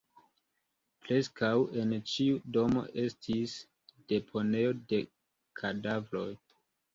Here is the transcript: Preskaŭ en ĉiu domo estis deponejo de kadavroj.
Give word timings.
Preskaŭ 1.01 1.49
en 1.81 1.93
ĉiu 2.11 2.39
domo 2.57 2.85
estis 3.03 3.53
deponejo 4.13 4.73
de 4.95 5.01
kadavroj. 5.63 6.27